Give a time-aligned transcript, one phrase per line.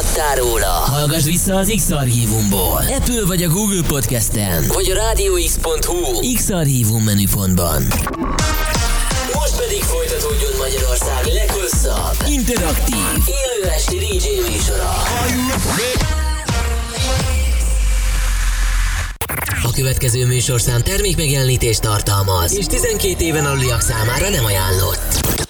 [0.00, 2.84] lemaradtál róla, hallgass vissza az X-Archívumból.
[2.88, 7.82] Apple vagy a Google Podcast-en, vagy a rádióx.hu X-Archívum menüpontban.
[9.32, 14.92] Most pedig folytatódjon Magyarország leghosszabb, interaktív, élő esti DJ műsora.
[19.62, 25.49] A következő műsorszám termék megjelenítést tartalmaz, és 12 éven aluliak számára nem ajánlott.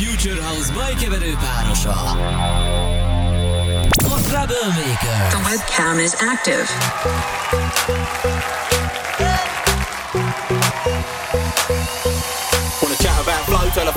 [0.00, 1.90] Future House bajkeverő párosa.
[4.04, 5.28] A Troublemaker.
[5.28, 6.68] The webcam is active.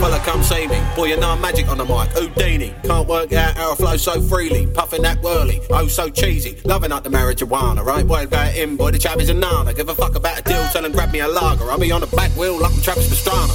[0.04, 0.80] Fella come see me.
[0.96, 2.74] Boy, you know I'm magic on the mic, Houdini.
[2.84, 4.68] Can't work out how I flow so freely.
[4.68, 6.58] Puffing that whirly, oh so cheesy.
[6.66, 8.06] Loving up the marijuana, right?
[8.06, 9.74] Boy, about him, boy, the chap is a nana.
[9.74, 11.72] Give a fuck about a deal, tell him grab me a lager.
[11.72, 13.54] I'll be on the back wheel like I'm Travis Pastrana.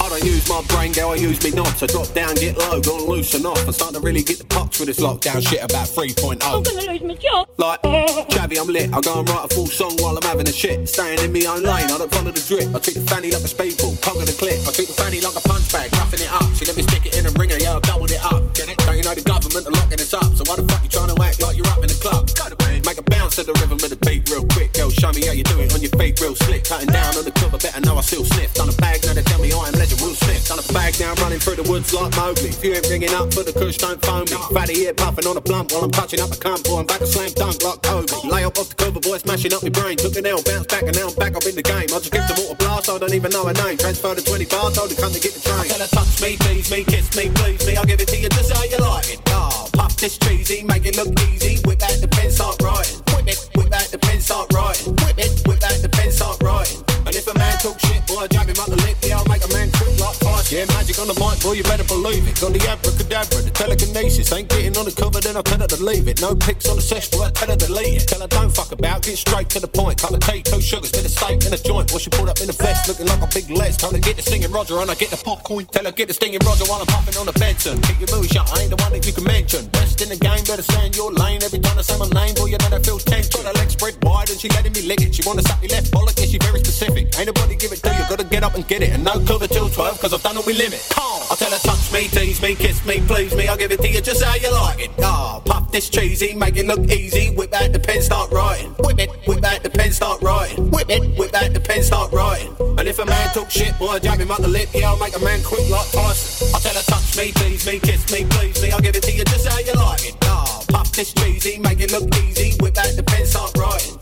[0.00, 1.82] I don't use my brain, girl, I use me knots.
[1.82, 3.66] I drop down, get low, gonna loosen off.
[3.66, 6.38] I'm starting to really get the pox with this lockdown shit about 3.0.
[6.42, 7.48] I'm gonna lose my job.
[7.58, 7.82] Like,
[8.30, 8.94] Chavy, I'm lit.
[8.94, 10.88] I go and write a full song while I'm having a shit.
[10.88, 12.72] Staying in me own lane, I don't follow the drip.
[12.74, 14.60] I treat the fanny like a speedball, conquer the clip.
[14.62, 16.48] I treat the fanny like a punch bag, roughing it up.
[16.54, 18.42] She let me stick it in a ringer, yeah, I doubled it up.
[18.54, 18.78] Get it?
[18.78, 20.34] Don't you know the government are locking us up?
[20.34, 22.57] So why the fuck you trying to act like you're up in the club?
[22.98, 24.74] Make a bounce to the rhythm of the beat real quick.
[24.74, 26.66] Girl, show me how you do it on your feet real slick.
[26.66, 28.50] Cutting down on the club, I better know I still sniff.
[28.58, 30.42] Done a bag, now they tell me I am legend, Will Smith.
[30.50, 32.50] Done a bag now, I'm running through the woods like Mowgli.
[32.50, 34.34] If you ain't ringing up for the kush, don't phone me.
[34.50, 36.66] Fatty here puffing on a blunt while I'm touching up a cunt.
[36.66, 38.10] Boy, I'm back a slam dunk like Kobe.
[38.26, 39.94] Lay up off the cover, boy, smashing up my brain.
[39.94, 41.86] Took an L, bounce back, and now I'm back up in the game.
[41.94, 43.78] I just give them all a blast, I don't even know her name.
[43.78, 45.70] Transfer the 20 bars, told the cunt to get the train.
[45.70, 47.78] Tell her touch me, tease me, kiss me, please me.
[47.78, 49.22] I'll give it to you just how you like it.
[49.30, 51.62] Oh, puff this cheesy, make it look easy.
[51.66, 52.98] Whip out the pen, start writing.
[53.14, 54.92] Whip it, whip out the pen, start writing.
[55.02, 56.82] Whip it, whip out the pen, start writing.
[57.06, 58.96] And if a man talk shit, boy, I jab him up the lip.
[59.02, 60.27] Yeah, I'll make a man quick like.
[60.48, 62.40] Yeah, magic on the mic, boy, you better believe it.
[62.40, 64.32] Got the abracadabra, the telekinesis.
[64.32, 66.24] Ain't getting on the cover, then I tell her to leave it.
[66.24, 68.08] No pics on the sesh, boy, I tell her to delete it.
[68.08, 70.00] Tell her don't fuck about, get straight to the point.
[70.00, 71.92] Cut the tea, two sugars, bit of steak and a joint.
[71.92, 73.76] Boy, she pulled up in a vest, looking like a big les.
[73.76, 75.68] Time to get the singing Roger, and I get the popcorn.
[75.68, 77.76] Tell her get the stinging Roger while I'm popping on the Benson.
[77.84, 79.68] Keep your movie shut, I ain't the one that you can mention.
[79.68, 81.44] Best in the game, better stay in your lane.
[81.44, 83.28] Every time I say my name, boy, you know that feels tense.
[83.28, 85.12] Got her legs spread wide, and she letting me lick it.
[85.12, 87.12] She wanna suck me left bollock, yeah, she very specific.
[87.20, 88.96] Ain't nobody give it to you, gotta get up and get it.
[88.96, 90.80] And no cover till 12, cause I've done all we limit.
[90.96, 93.48] I tell her touch me, tease me, kiss me, please me.
[93.48, 94.90] I'll give it to you just how you like it.
[95.02, 97.34] Ah, puff this cheesy, make it look easy.
[97.34, 98.70] Whip out the pen, start writing.
[98.78, 100.70] Whip it, whip out the pen, start writing.
[100.70, 102.54] Whip it, whip out the pen, start writing.
[102.78, 104.68] And if a man talk shit, boy, jab him up the lip.
[104.72, 106.48] Yeah, I'll make a man quick like Tyson.
[106.54, 108.70] I tell her touch me, tease me, kiss me, please me.
[108.70, 110.16] I'll give it to you just how you like it.
[110.22, 112.56] Ah, puff this cheesy, make it look easy.
[112.60, 113.97] Whip out the pen, start writing.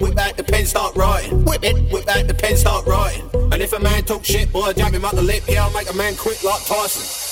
[0.00, 1.44] Whip out the pen, start writing.
[1.44, 3.28] Whip it, whip out the pen, start writing.
[3.52, 5.42] And if a man talk shit, boy, jab him up the lip.
[5.48, 7.27] Yeah, I'll make a man quick like Tyson.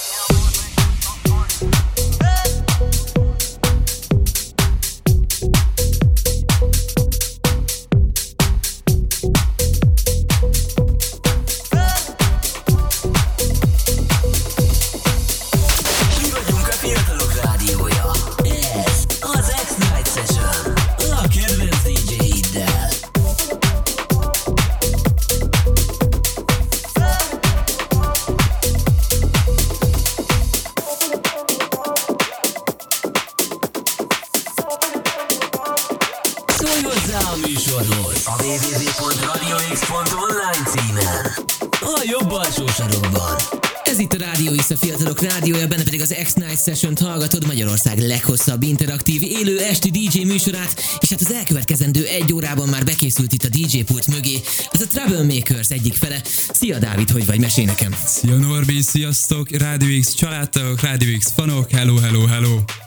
[46.26, 52.04] Az X-Night Session-t hallgatod, Magyarország leghosszabb interaktív élő esti DJ műsorát, és hát az elkövetkezendő
[52.04, 54.41] egy órában már bekészült itt a DJ pult mögé.
[54.70, 56.22] Ez a Troublemakers egyik fele.
[56.53, 57.40] Szia Dávid, hogy vagy?
[57.40, 57.94] Mesélj nekem.
[58.06, 62.86] Szia Norbi, sziasztok, Rádió X családtagok, Rádió X fanok, hello, hello, hello.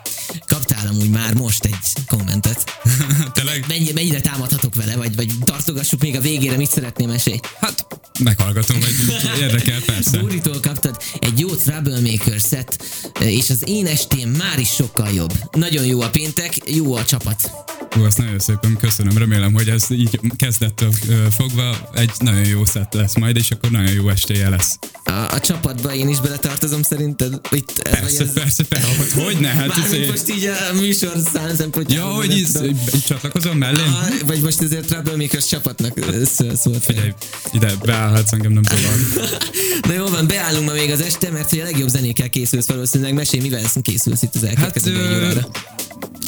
[0.80, 2.64] Kaptál amúgy már most egy kommentet.
[3.34, 3.66] Tényleg?
[3.68, 7.40] Mennyi, mennyire támadhatok vele, vagy, vagy tartogassuk még a végére, mit szeretném mesélni?
[7.60, 7.88] Hát,
[8.20, 10.18] meghallgatom, hogy érdekel, persze.
[10.18, 12.84] Dóritól kaptad egy jó Troublemaker set,
[13.20, 15.34] és az én estém már is sokkal jobb.
[15.52, 17.52] Nagyon jó a péntek, jó a csapat.
[17.97, 20.91] Ú, azt nagyon szépen köszönöm, remélem, hogy ez így kezdettől
[21.38, 24.80] fogva egy nagyon jó szett lesz majd, és akkor nagyon jó estéje lesz.
[25.03, 27.39] a, a csapatba én is beletartozom szerinted?
[27.51, 30.74] Itt, ez, vagy Persze, ez- persze, persze, hogy, hogy ne, hát ez most így a
[30.74, 32.09] műsor szám szempontjából.
[32.09, 33.94] Ja, hogy így, így csatlakozom mellém?
[33.94, 36.00] Ah, vagy most ezért Troublemakers csapatnak
[36.35, 36.83] szó- szólt.
[36.83, 37.13] Figyelj,
[37.51, 38.95] ide beállhatsz, engem nem zavar.
[39.88, 43.13] Na jó van, beállunk ma még az este, mert hogy a legjobb zenékkel készülsz valószínűleg.
[43.13, 45.50] Mesélj, mivel készülsz itt az elkövetkező Hát.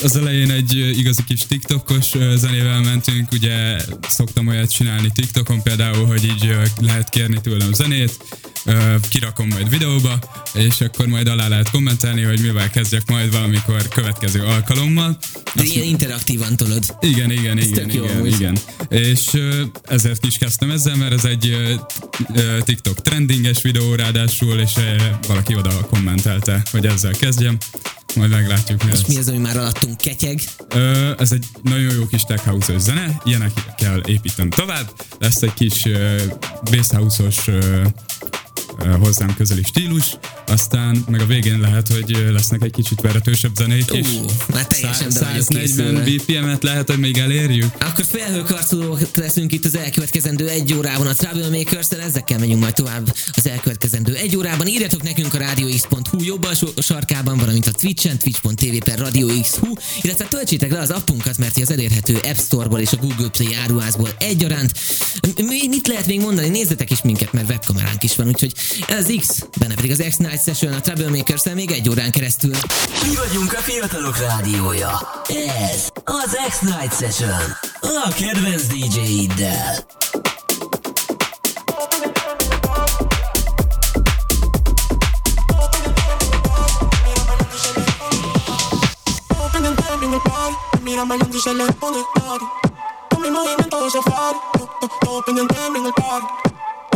[0.03, 3.77] Az elején egy igazi kis TikTokos zenével mentünk, ugye
[4.09, 8.17] szoktam olyat csinálni TikTokon például, hogy így lehet kérni tőlem zenét,
[9.09, 10.19] kirakom majd videóba,
[10.53, 15.17] és akkor majd alá lehet kommentelni, hogy mivel kezdjek majd valamikor következő alkalommal.
[15.53, 16.83] De Azt- ilyen interaktívan tolod.
[16.99, 18.57] igen, igen, Ez igen, tök jó igen, igen.
[18.89, 19.29] És
[19.83, 21.57] ezért is kezdtem ezzel, mert ez egy
[22.63, 24.71] TikTok trendinges videó ráadásul, és
[25.27, 27.57] valaki oda kommentelte, hogy ezzel kezdjem.
[28.15, 29.07] Majd meglátjuk, mi lesz.
[29.07, 30.41] Mi az, ami már alattunk ketyeg?
[30.69, 34.91] Ö, ez egy nagyon jó kis tech house zene, ilyenekkel építem tovább.
[35.19, 36.21] Lesz egy kis uh,
[36.71, 37.85] bass house-os uh,
[38.89, 40.05] hozzám közeli stílus,
[40.47, 44.07] aztán meg a végén lehet, hogy lesznek egy kicsit veretősebb zenék is.
[44.07, 46.03] Ú, már teljesen be vagyok 140 készülve.
[46.03, 47.73] BPM-et lehet, hogy még elérjük.
[47.79, 53.47] Akkor felhőkarcolók leszünk itt az elkövetkezendő egy órában a troublemakers ezekkel megyünk majd tovább az
[53.47, 54.67] elkövetkezendő egy órában.
[54.67, 60.71] Írjatok nekünk a radiox.hu jobb alsó sarkában, valamint a Twitch-en, twitch.tv per radiox.hu, illetve töltsétek
[60.71, 64.71] le az appunkat, mert az elérhető App Store-ból és a Google Play áruházból egyaránt.
[65.37, 66.49] Mi- Mit lehet még mondani?
[66.49, 68.53] Nézzetek is minket, mert webkameránk is van, úgyhogy
[68.87, 72.55] az X, benne pedig az X-Night Session a troublemakers még egy órán keresztül.
[73.07, 75.21] Mi vagyunk a fiatalok rádiója.
[75.71, 77.57] Ez az X-Night Session.
[77.81, 79.85] A kedvenc DJ-iddel.
[90.83, 92.45] Mira y se le pone party.
[93.09, 94.37] Con mi movimiento de safari,
[95.07, 96.50] open and down en el party.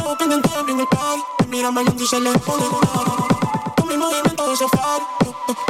[0.08, 3.36] Open and down en el party, mira bailando y se le pone party.
[3.76, 5.04] Con mi movimiento de safari,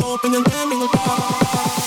[0.04, 1.85] open and down en el party.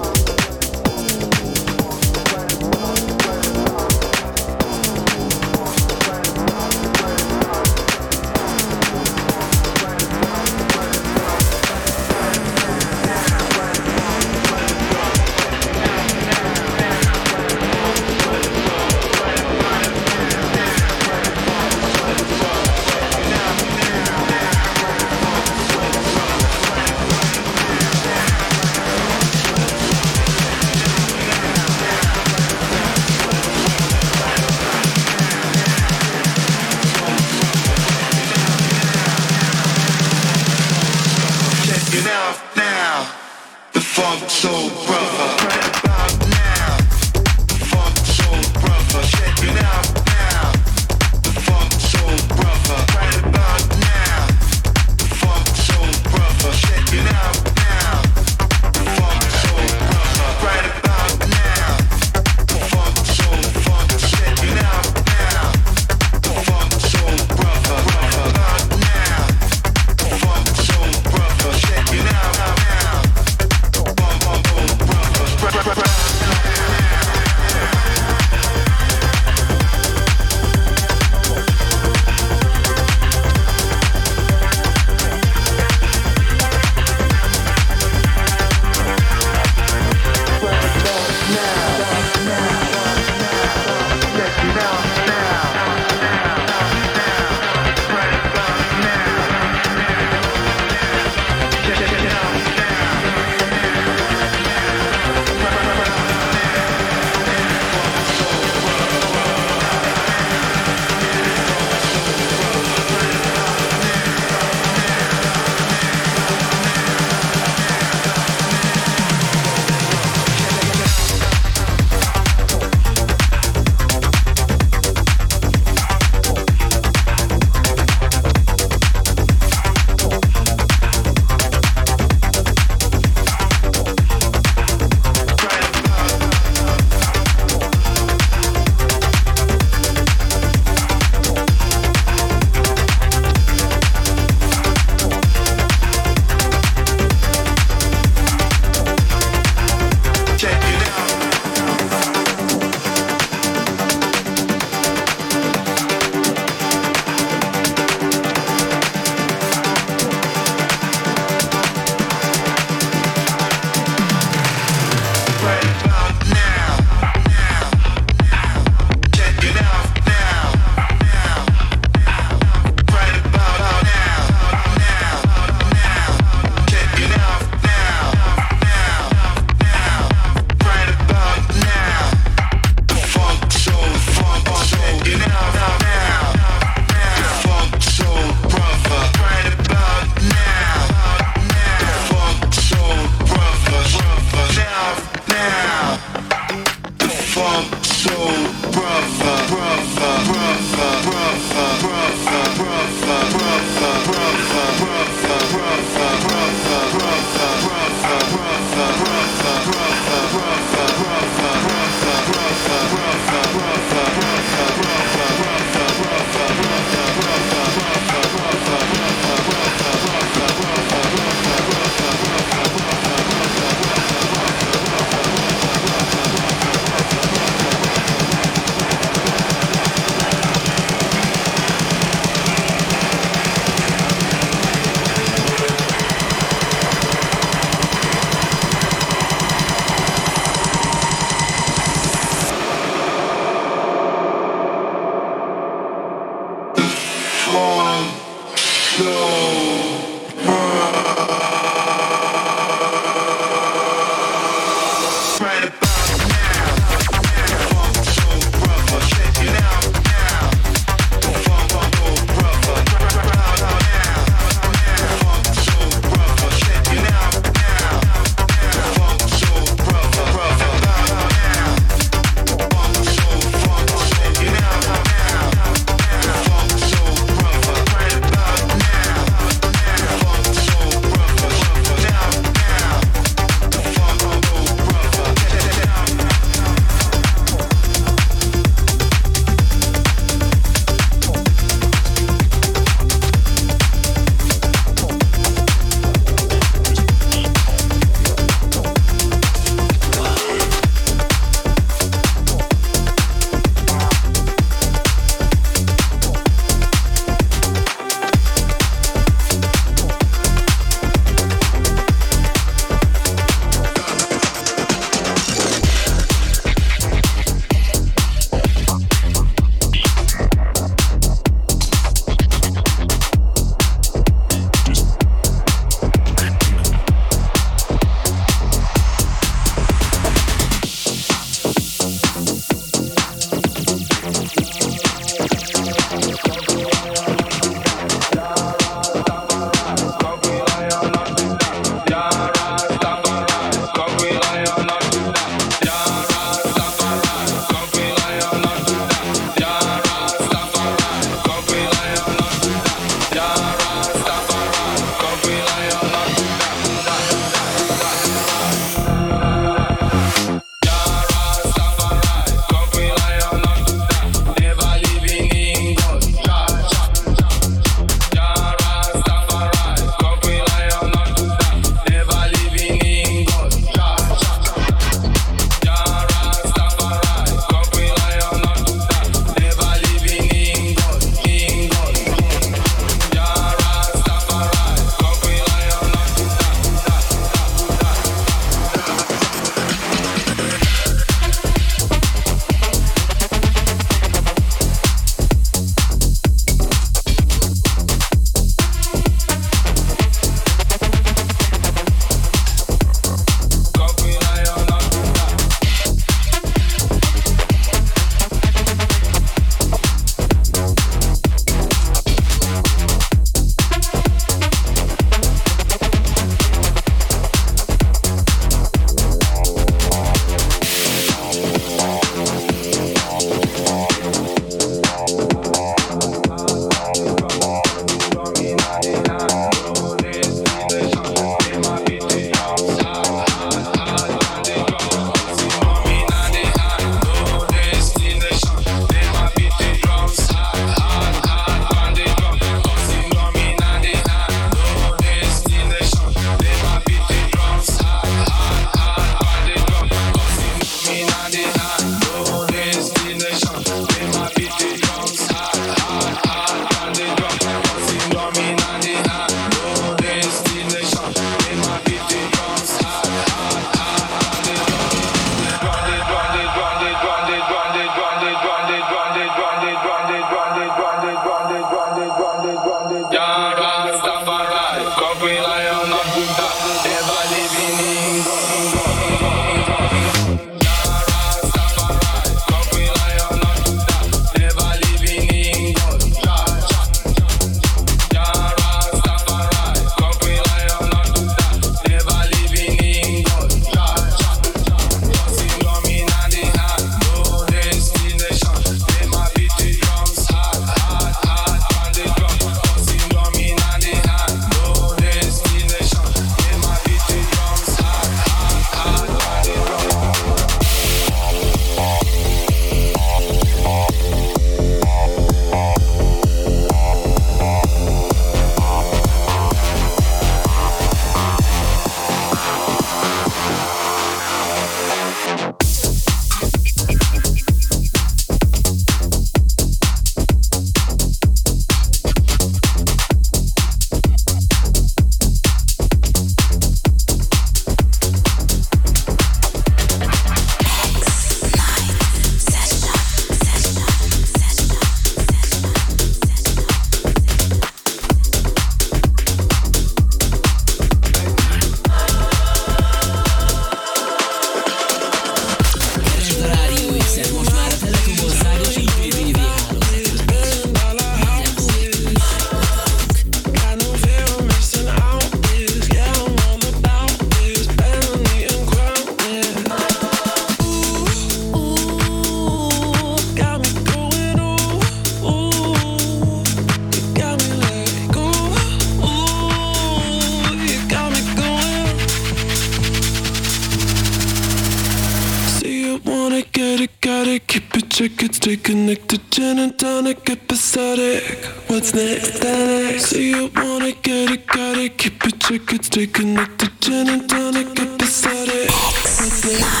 [589.31, 591.65] Connected, gin and tonic, episodic.
[591.87, 592.61] What's next?
[592.61, 593.29] next?
[593.29, 598.89] So you wanna get it, gotta keep it check stay connected, gin and tonic, episodic.
[598.89, 600.00] What's next?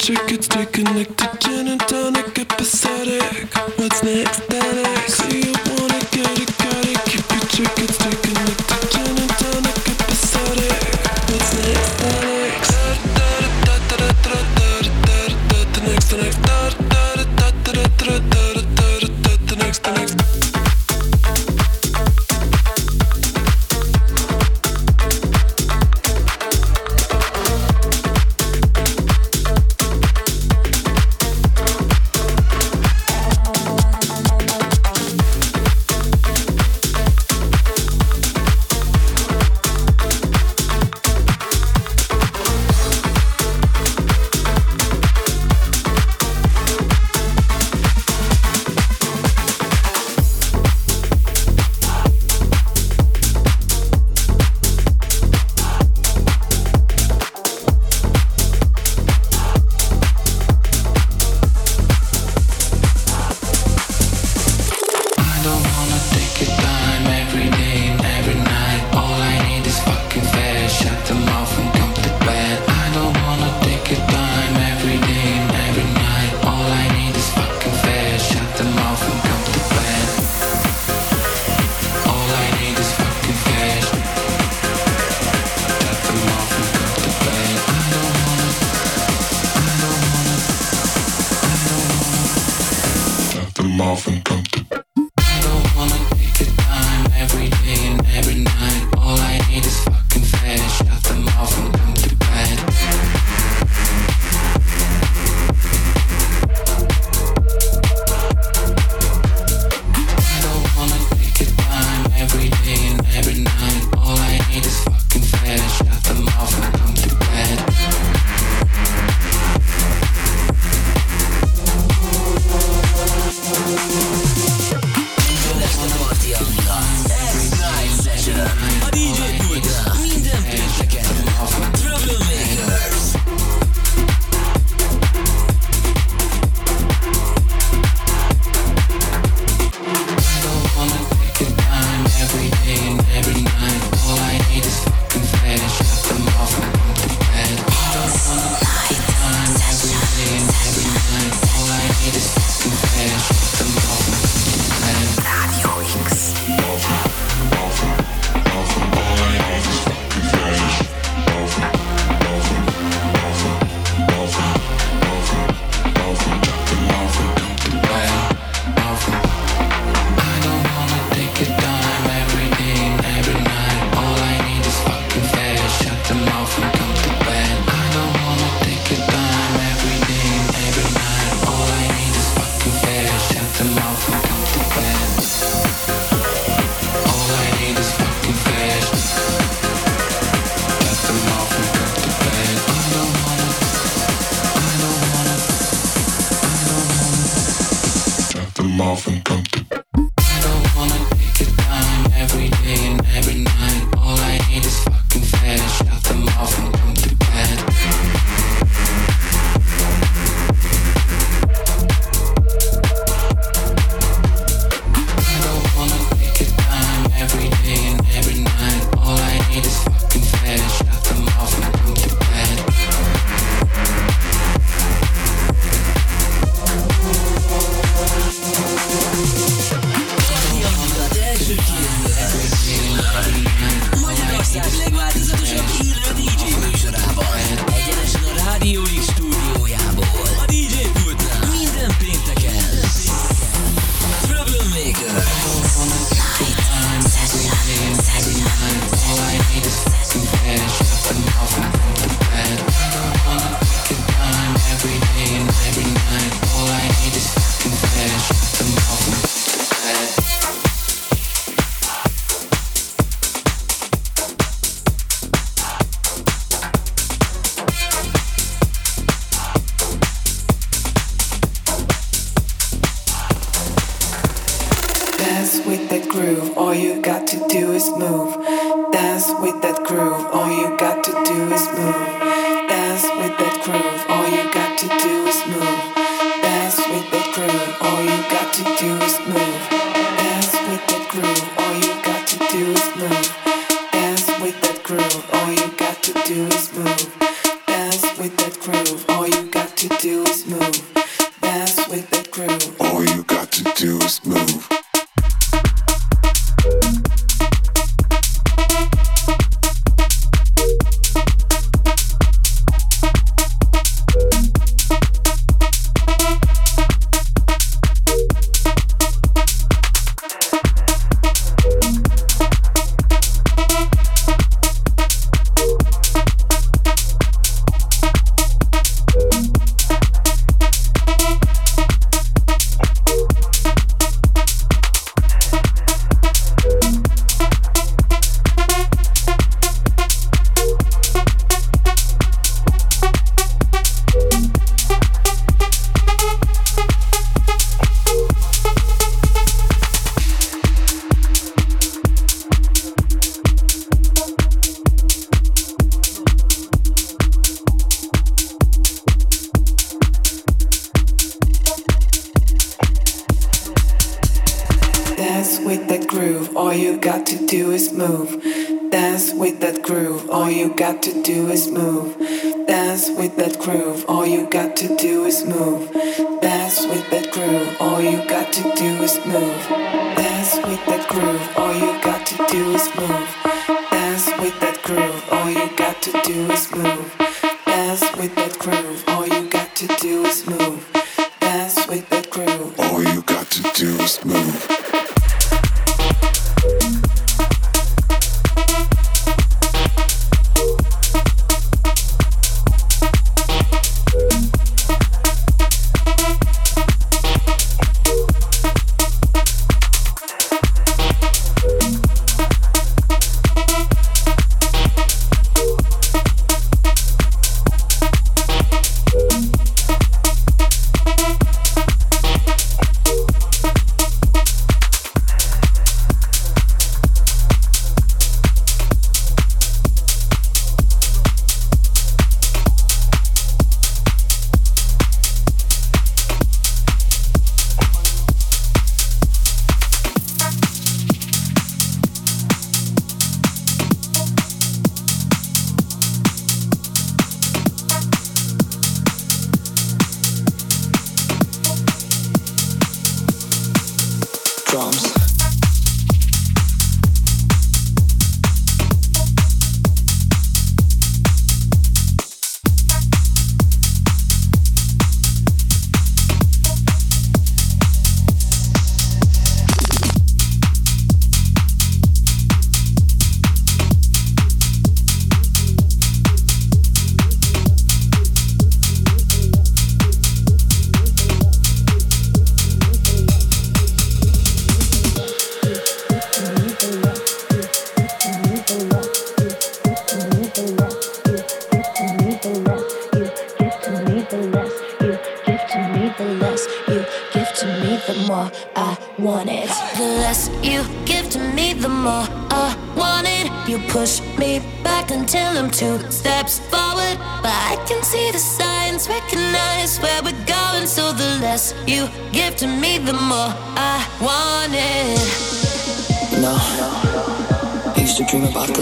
[0.00, 3.22] tickets to connect gin and tonic episodic.
[3.76, 4.49] What's next?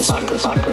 [0.09, 0.68] sucker, sucker.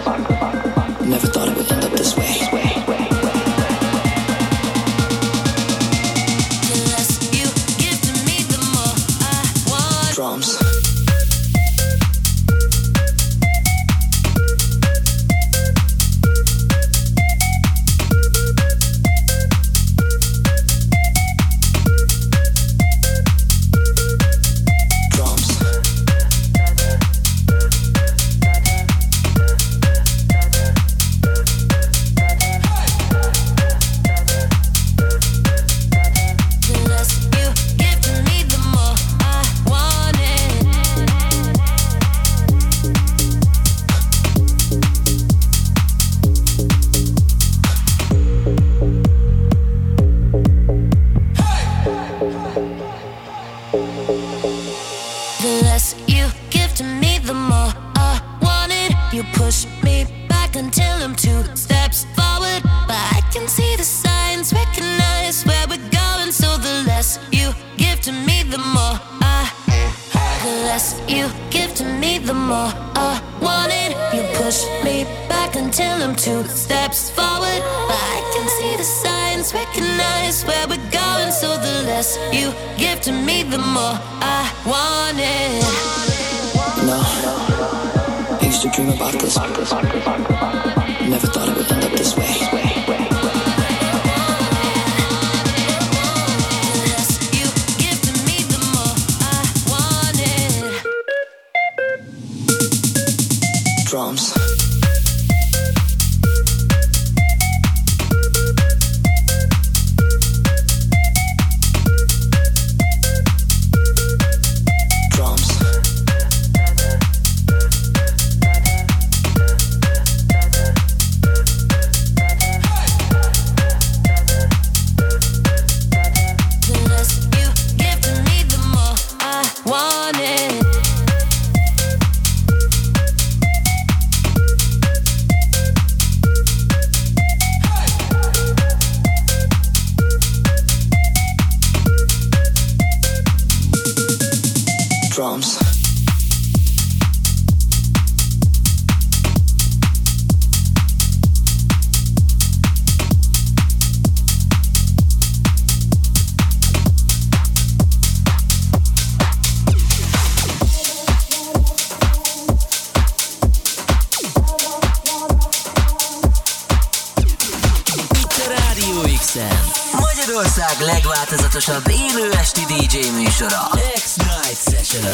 [170.78, 173.70] világ legváltozatosabb élő esti DJ műsora.
[173.94, 175.12] X-Night Session.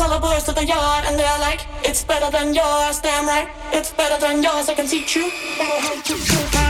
[0.00, 3.48] all the boys to the yard and they're like, it's better than yours, damn right,
[3.72, 6.61] it's better than yours, I can teach you.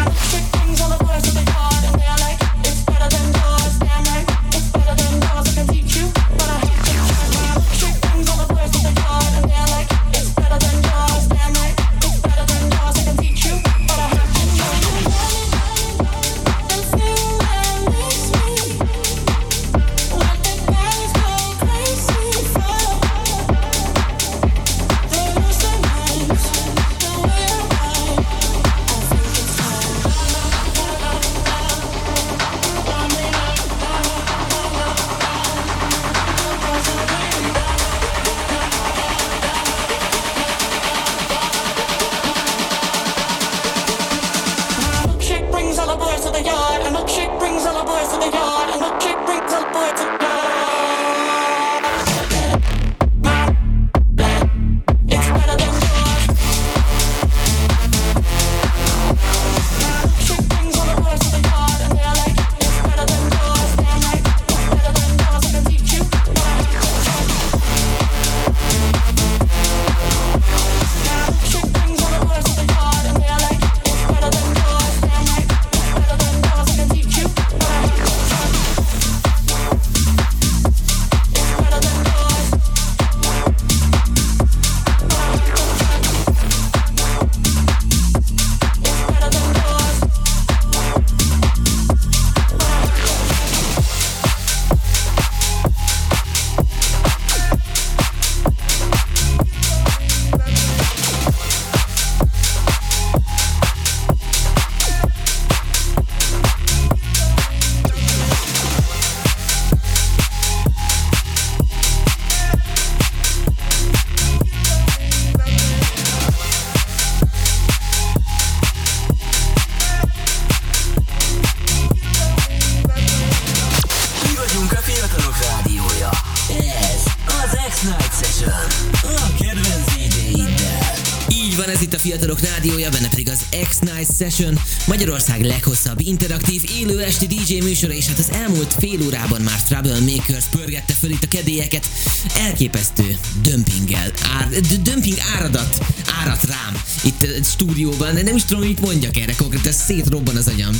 [134.23, 139.63] Session, Magyarország leghosszabb interaktív élő esti DJ műsora, és hát az elmúlt fél órában már
[139.63, 141.89] Troublemakers pörgette föl itt a kedélyeket
[142.35, 144.49] elképesztő dömpinggel, ár,
[144.83, 145.79] dömping áradat
[146.21, 150.49] árat rám itt a stúdióban, de nem is tudom, mit mondjak erre konkrétan, szétrobban az
[150.49, 150.73] agyam.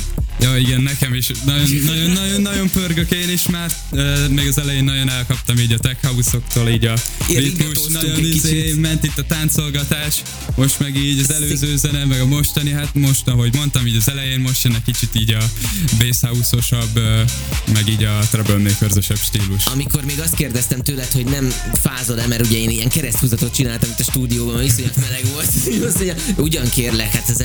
[0.43, 4.57] Ja, igen, nekem is nagyon, nagyon, nagyon, nagyon pörgök én is, mert uh, még az
[4.57, 6.93] elején nagyon elkaptam így a tech house-októl, így a
[7.27, 10.21] ritmus, nagyon izé, ment itt a táncolgatás,
[10.55, 14.09] most meg így az előző zene, meg a mostani, hát most, ahogy mondtam, így az
[14.09, 15.43] elején most jön egy kicsit így a
[15.99, 17.29] bass uh,
[17.73, 18.89] meg így a troublemaker
[19.23, 19.65] stílus.
[19.65, 23.99] Amikor még azt kérdeztem tőled, hogy nem fázol-e, mert ugye én ilyen kereszthúzatot csináltam itt
[23.99, 25.47] a stúdióban, mert iszonyat meleg volt.
[25.87, 27.39] Azt mondja, ugyan kérlek, hát ez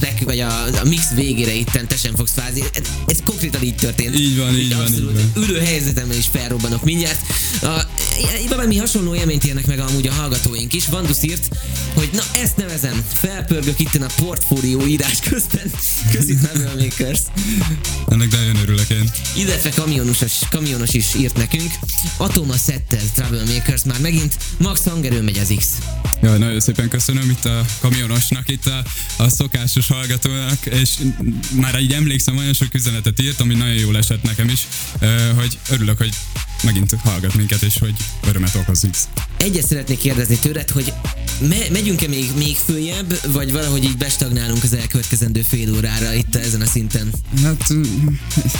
[0.00, 2.60] track, vagy a, a mix végére itten te sem fogsz fázni.
[2.72, 4.18] Ez, ez konkrétan így történt.
[4.18, 5.42] Így van, így Így van, abszolút így van.
[5.44, 7.20] Ülő helyzetemben is felrobbanok mindjárt.
[7.62, 7.80] A,
[8.48, 10.86] valami hasonló élményt érnek meg amúgy a hallgatóink is.
[10.86, 11.48] Vandus írt,
[11.94, 15.70] hogy na ezt nevezem, felpörgök itt a portfólió írás közben.
[16.10, 16.38] Köszi
[16.78, 17.20] Makers.
[18.08, 19.10] Ennek nagyon örülök én.
[19.36, 20.18] Illetve kamionos,
[20.50, 21.72] kamionos is írt nekünk.
[22.16, 24.36] Atoma Settel Troublemakers már megint.
[24.58, 25.66] Max hangerő megy az X.
[26.22, 28.84] Ja, nagyon szépen köszönöm itt a kamionosnak, itt a,
[29.16, 30.90] a szokásos hallgatónak, és
[31.50, 34.66] már így emlékszem, olyan sok üzenetet írt, ami nagyon jól esett nekem is,
[35.36, 36.14] hogy örülök, hogy
[36.62, 37.94] megint hallgat minket, és hogy
[38.28, 39.08] örömet okoz X.
[39.36, 40.92] Egyet szeretnék kérdezni tőled, hogy
[41.48, 46.60] me- megyünk-e még, még följebb, vagy valahogy így bestagnálunk az elkövetkezendő fél órára itt ezen
[46.60, 47.10] a szinten?
[47.42, 47.74] Hát,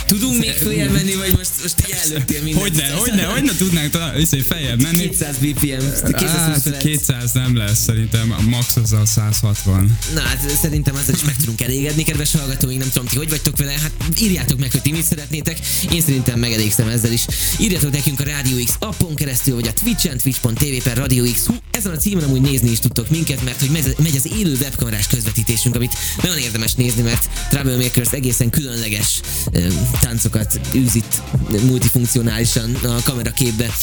[0.06, 2.62] Tudunk még följebb menni, vagy most, most így előttél mindent?
[2.68, 5.08] hogyne, hogyne, hogyne tudnánk talán, izé, feljebb menni?
[5.08, 6.80] 200 BPM, 220 Hát, felett.
[6.80, 9.98] 200 nem lesz, szerintem a max az a 160.
[10.14, 13.56] Na hát szerintem ezzel is meg tudunk elégedni, kedves hallgatóink, nem tudom ti hogy vagytok
[13.56, 15.58] vele, hát írjátok meg, hogy ti mit szeretnétek,
[15.92, 17.26] én szerintem megelégszem ezzel is.
[17.58, 21.46] Írjatok nekünk a Radio X appon keresztül, vagy a Twitch-en, twitch.tv per Radio X.
[21.46, 25.06] Hú, ezen a címen amúgy nézni is tudtok minket, mert hogy megy, az élő webkamerás
[25.06, 29.20] közvetítésünk, amit nagyon érdemes nézni, mert Troublemakers egészen különleges
[29.52, 29.66] ö,
[30.00, 31.22] táncokat űz itt
[31.62, 33.74] multifunkcionálisan a kameraképbe.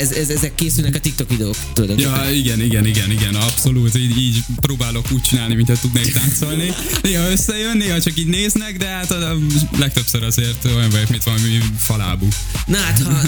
[0.00, 2.24] Ez, ez, ezek készülnek a TikTok videók, tulajdonképpen.
[2.24, 6.72] Ja, igen, igen, igen, igen, abszolút, így, így próbálok úgy csinálni, mintha tudnék táncolni.
[7.02, 9.36] Néha összejön, néha csak így néznek, de hát a
[9.78, 12.28] legtöbbször azért olyan vagyok, mint valami falábú.
[12.66, 13.20] Na hát, ha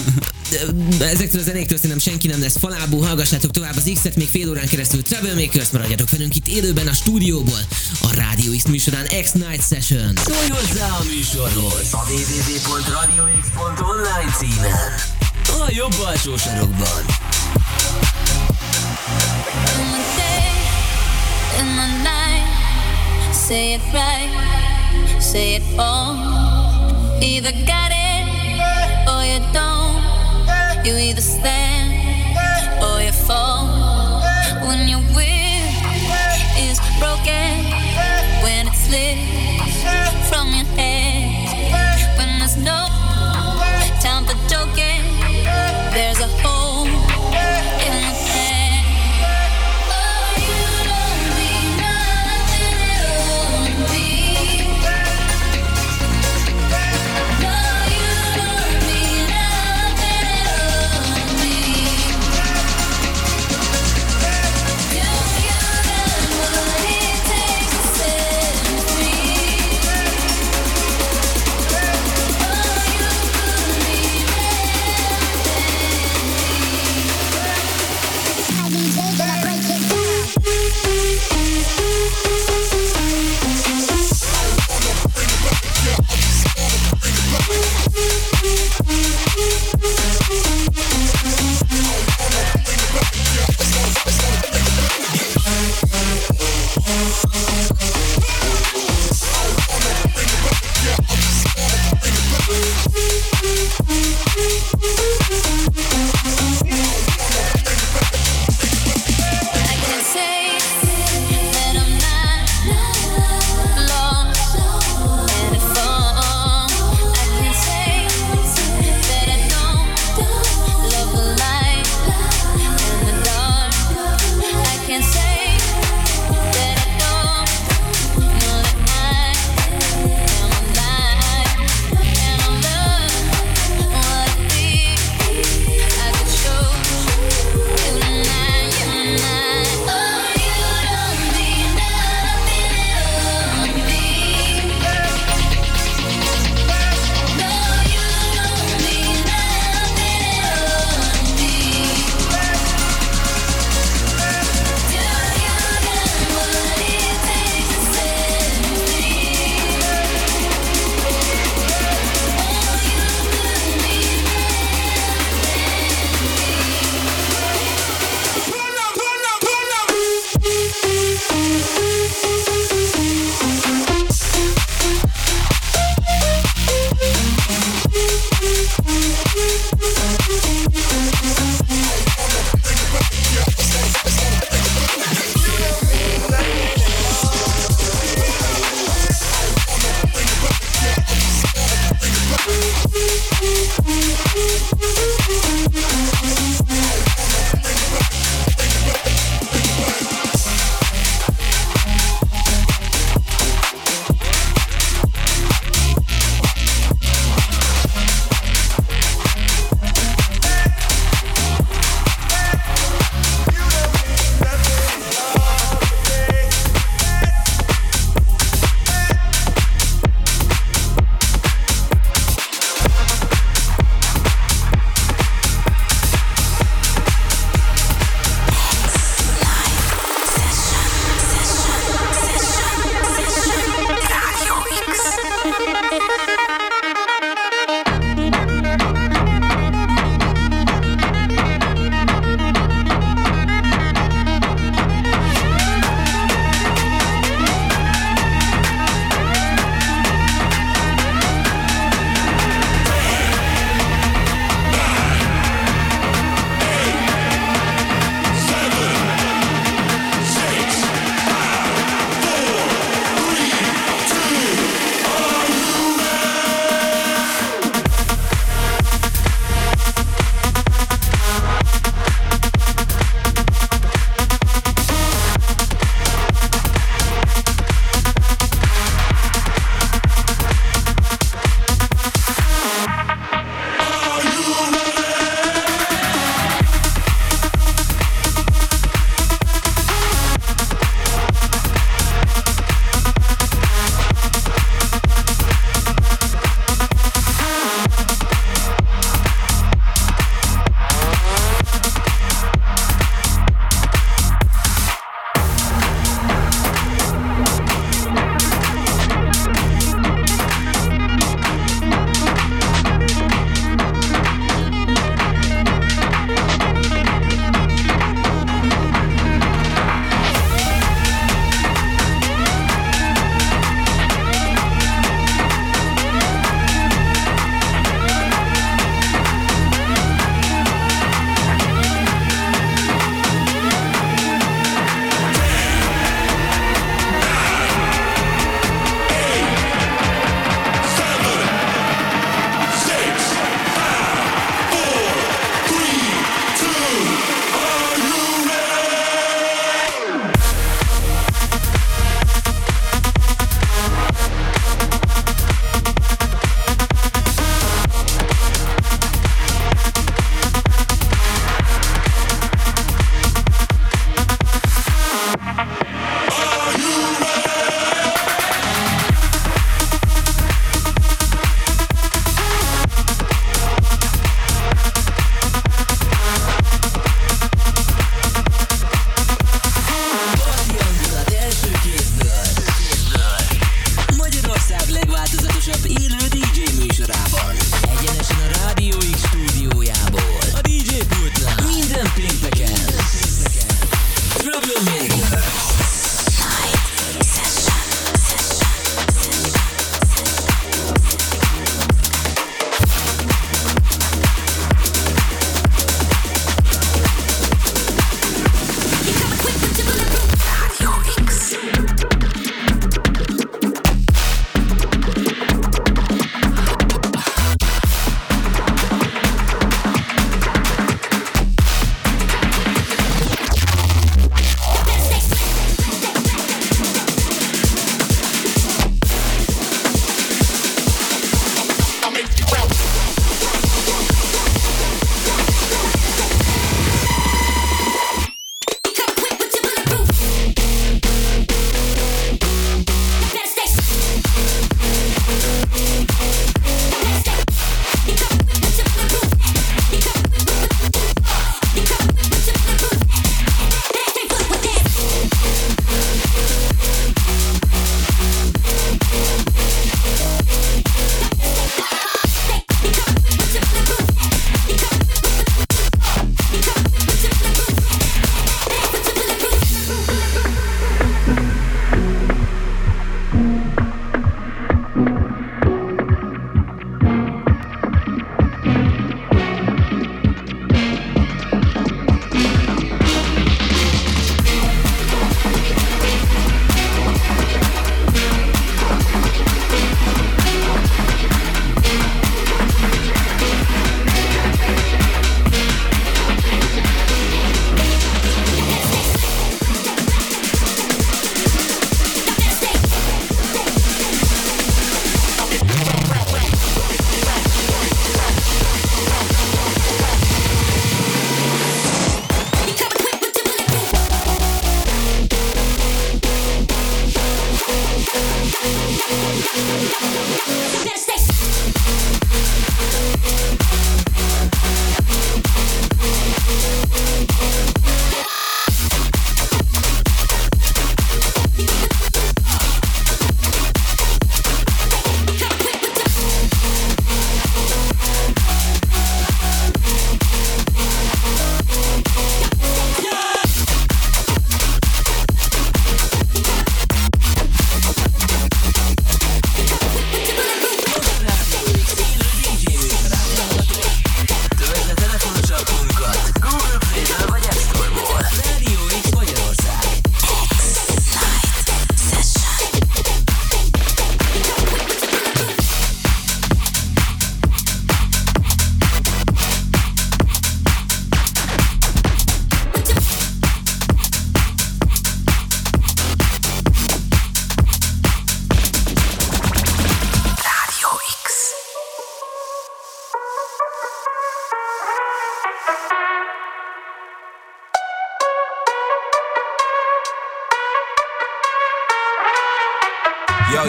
[0.99, 4.67] ezektől a zenéktől szerintem senki nem lesz falábú, hallgassátok tovább az X-et még fél órán
[4.67, 7.59] keresztül Troublemakers, maradjatok velünk itt élőben a stúdióból,
[8.01, 10.15] a Radio X műsorán X-Night Session.
[10.15, 14.73] Szólj hozzá a műsorhoz a www.radiox.online címen.
[15.67, 17.05] A jobb alsó sarokban.
[23.47, 26.17] Say it right, say it wrong.
[27.21, 27.92] Either got
[30.83, 31.72] You either stand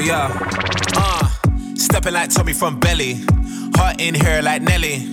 [0.05, 0.29] Yo.
[0.97, 1.27] Uh,
[1.77, 3.25] stepping like Tommy from Belly.
[3.75, 5.09] Heart in here like Nelly.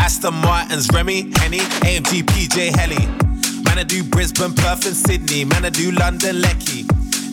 [0.00, 3.06] Aston Martin's Remy, Henny, AMG, PJ Helly.
[3.62, 5.44] Man, I do Brisbane, Perth, and Sydney.
[5.44, 6.86] Man, I do London, Lecky.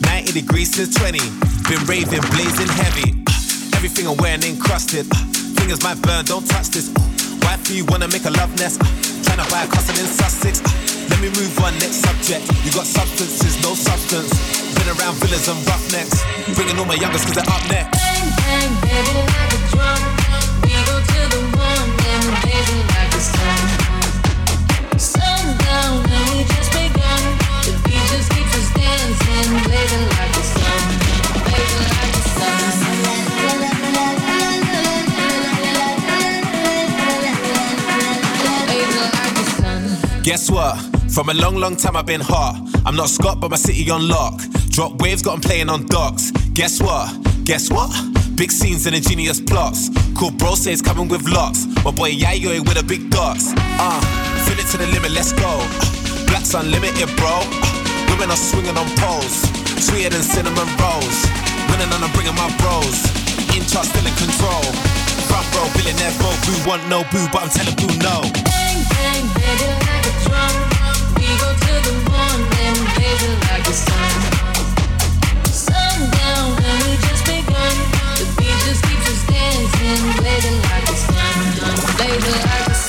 [0.06, 1.18] 90 degrees since 20.
[1.66, 3.24] Been raving, blazing heavy.
[3.26, 5.10] Uh, everything I'm wearing encrusted.
[5.10, 5.16] Uh,
[5.58, 6.94] fingers might burn, don't touch this.
[6.94, 7.02] Uh,
[7.42, 8.78] wife, wanna make a love nest?
[8.78, 10.62] To buy a castle in Sussex.
[11.10, 12.46] Let me move on, next subject.
[12.64, 14.59] You got substances, no substance.
[14.74, 16.22] Been around villas and roughnecks.
[16.54, 17.98] Bringing all my youngest cause they're up next.
[17.98, 20.00] Bang, bang, baby, like a drum.
[20.64, 23.60] We go to the morning, blazing like the sun.
[24.98, 27.22] Sundown, and we just begun.
[27.66, 30.82] The beat just keeps us dancing, blazing like the sun.
[31.46, 32.60] Blazing like the sun.
[39.18, 40.22] Like the sun.
[40.22, 40.76] Guess what?
[41.10, 42.54] From a long, long time I've been hot.
[42.86, 44.40] I'm not Scott, but my city on lock.
[44.70, 46.30] Drop waves, got got 'em playing on docks.
[46.54, 47.10] Guess what?
[47.44, 47.90] Guess what?
[48.36, 49.90] Big scenes and ingenious plots.
[50.16, 51.66] Cool bro says coming with locks.
[51.84, 53.52] My boy Yayo with the big dots.
[53.56, 54.00] Uh,
[54.46, 55.50] fill it to the limit, let's go.
[55.50, 57.42] Uh, Black's unlimited, bro.
[57.42, 59.42] Uh, women are swinging on poles.
[59.82, 61.18] Sweeter than cinnamon rolls.
[61.68, 62.96] Winning and I'm bringing my bros.
[63.56, 64.62] In charge, still in control.
[65.28, 66.38] Front row, billionaire, vote.
[66.46, 68.22] Boo want no boo, but I'm telling boo no.
[68.46, 70.54] Bang, bang, baby, like a drum.
[71.18, 74.49] We go to the morning, blazing like the sun.
[80.22, 81.98] Baby, like it's done.
[81.98, 82.79] Baby, like it's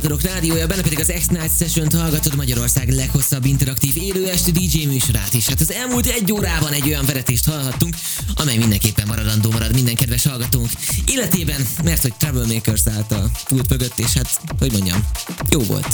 [0.00, 5.34] fiatalok rádiója, benne pedig az X-Night Session-t hallgatod Magyarország leghosszabb interaktív élő esti DJ műsorát
[5.34, 5.46] is.
[5.46, 7.94] Hát az elmúlt egy órában egy olyan veretést hallhattunk,
[8.34, 10.70] amely mindenképpen maradandó marad minden kedves hallgatónk
[11.06, 15.04] életében, mert hogy Troublemakers állt a pult mögött, és hát, hogy mondjam,
[15.50, 15.86] jó volt.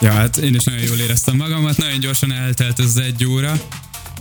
[0.00, 3.60] Ja, hát én is nagyon jól éreztem magamat, nagyon gyorsan eltelt ez egy óra.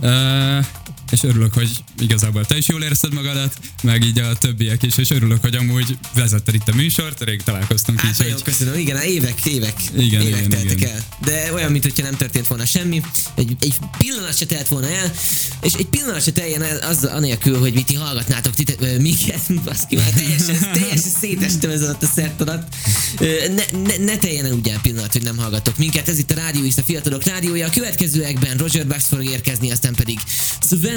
[0.01, 0.66] Uh,
[1.11, 5.09] és örülök, hogy igazából te is jól érezted magadat, meg így a többiek is, és
[5.09, 9.01] örülök, hogy amúgy vezetted itt a műsort, rég találkoztunk Hát így, nagyon hogy köszönöm, igen,
[9.01, 10.89] évek, évek, Igen, évek igen, teltek igen.
[10.89, 11.03] el.
[11.25, 13.01] De olyan, mintha nem történt volna semmi,
[13.35, 15.11] egy, egy pillanat se telt volna el,
[15.61, 19.53] és egy pillanat se teljen el az anélkül, hogy mit ti hallgatnátok tite, ö, minket,
[19.65, 22.75] baszki, már teljesen, teljesen szétestem ez alatt a szert alatt.
[23.19, 26.09] Ne, ne, ne teljen el úgy el pillanat, hogy nem hallgatok minket.
[26.09, 27.67] Ez itt a Rádió is a Fiatalok Rádiója.
[27.67, 30.19] A következőekben Roger Bucks fog érkezni, aztán pedig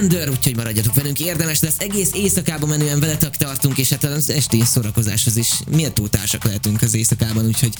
[0.08, 1.20] Surrender, úgyhogy maradjatok velünk.
[1.20, 6.44] Érdemes lesz, egész éjszakában menően veletek tartunk, és hát az esti szórakozáshoz is méltó társak
[6.44, 7.72] lehetünk az éjszakában, úgyhogy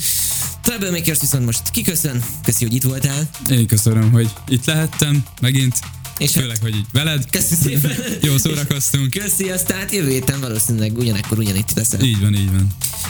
[0.62, 2.24] Troublemakers viszont most kiköszön.
[2.44, 3.30] Köszi, hogy itt voltál.
[3.50, 5.78] én köszönöm, hogy itt lehettem megint,
[6.18, 7.30] És főleg, hogy így veled.
[7.30, 7.96] Köszi szépen.
[8.22, 9.10] Jó szórakoztunk.
[9.10, 12.00] Köszi, aztán hát jövő héten valószínűleg ugyanekkor ugyanitt leszel.
[12.00, 12.66] Így van, így van.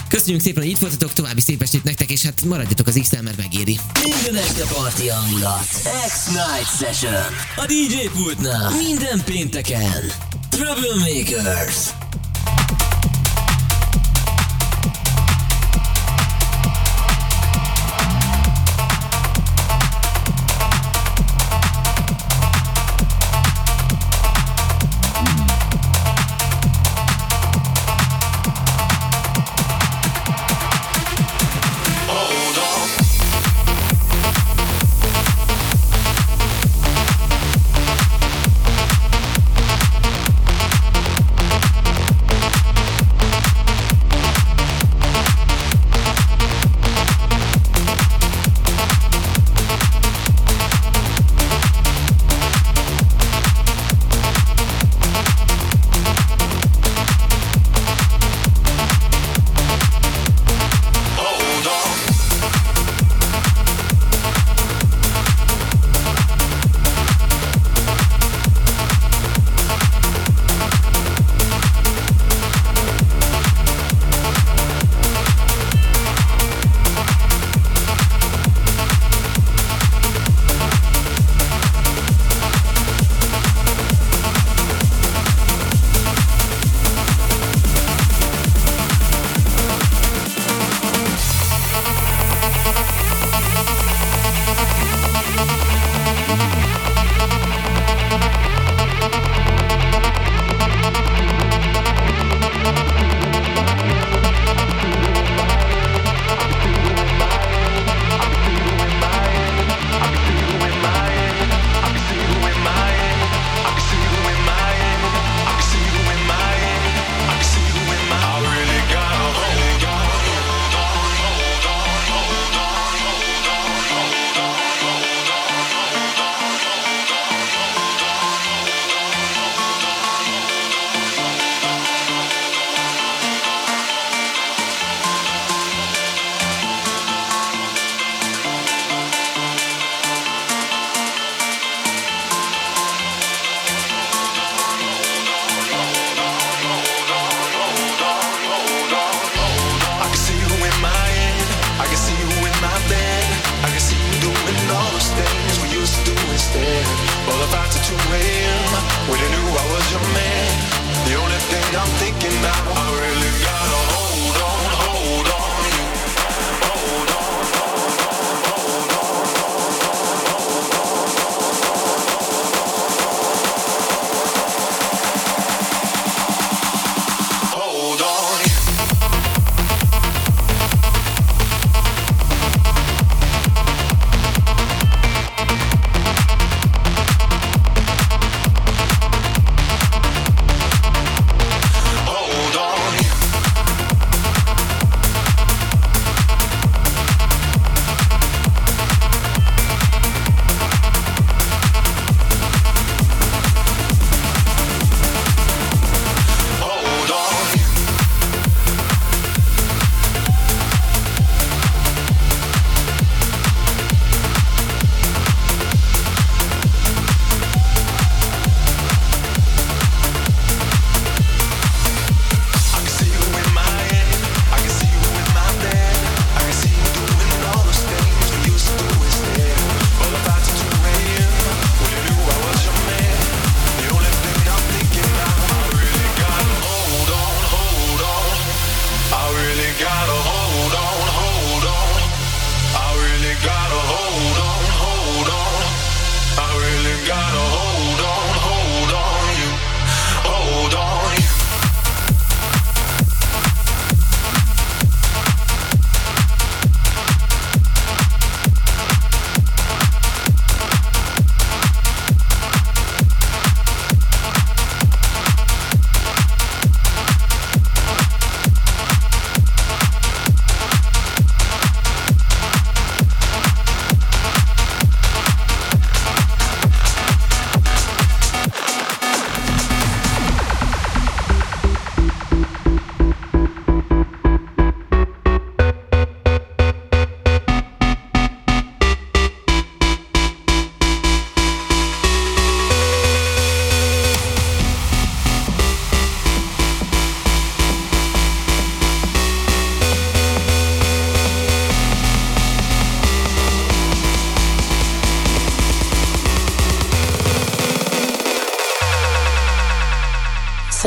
[0.07, 3.37] Köszönjük szépen, hogy itt voltatok, további szép estét nektek, és hát maradjatok az X-tel, mert
[3.37, 3.79] megéri.
[4.03, 5.67] Minden este parti hangulat.
[6.07, 7.23] X-Night Session.
[7.55, 8.71] A DJ pultnál.
[8.71, 10.11] Minden pénteken.
[10.49, 11.98] Troublemakers.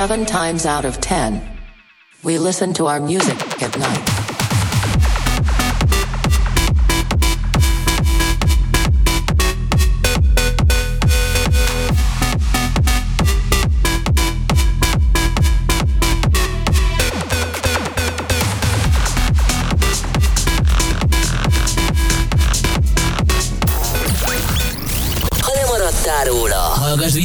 [0.02, 1.40] Seven times out of ten,
[2.24, 4.11] we listen to our music at night.